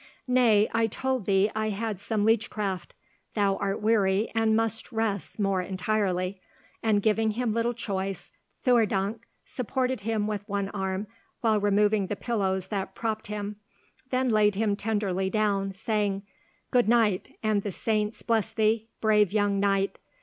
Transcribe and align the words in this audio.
"Nay, 0.27 0.67
I 0.73 0.87
told 0.87 1.27
thee 1.27 1.51
I 1.55 1.69
had 1.69 1.99
some 1.99 2.25
leechcraft. 2.25 2.95
Thou 3.35 3.55
art 3.57 3.81
weary, 3.83 4.31
and 4.33 4.55
must 4.55 4.91
rest 4.91 5.39
more 5.39 5.61
entirely;"—and, 5.61 7.03
giving 7.03 7.29
him 7.37 7.53
little 7.53 7.75
choice, 7.75 8.31
Theurdank 8.65 9.19
supported 9.45 9.99
him 10.01 10.25
with 10.25 10.49
one 10.49 10.69
arm 10.69 11.05
while 11.41 11.59
removing 11.59 12.07
the 12.07 12.15
pillows 12.15 12.69
that 12.69 12.95
propped 12.95 13.27
him, 13.27 13.57
then 14.09 14.29
laid 14.29 14.55
him 14.55 14.75
tenderly 14.75 15.29
down, 15.29 15.71
saying, 15.71 16.23
"Good 16.71 16.89
night, 16.89 17.37
and 17.43 17.61
the 17.61 17.71
saints 17.71 18.23
bless 18.23 18.51
thee, 18.53 18.89
brave 19.01 19.31
young 19.31 19.59
knight. 19.59 19.99